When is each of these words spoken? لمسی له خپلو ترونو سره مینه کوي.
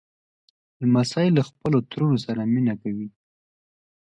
لمسی 0.81 1.27
له 1.37 1.41
خپلو 1.49 1.77
ترونو 1.89 2.17
سره 2.25 2.41
مینه 2.53 2.75
کوي. 2.81 3.07